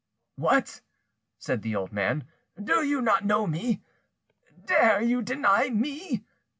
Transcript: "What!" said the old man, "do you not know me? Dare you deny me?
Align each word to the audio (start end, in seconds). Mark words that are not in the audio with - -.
"What!" 0.35 0.81
said 1.37 1.61
the 1.61 1.75
old 1.75 1.91
man, 1.93 2.27
"do 2.59 2.81
you 2.83 3.03
not 3.03 3.23
know 3.23 3.45
me? 3.45 3.83
Dare 4.65 4.99
you 5.03 5.21
deny 5.21 5.69
me? 5.69 6.23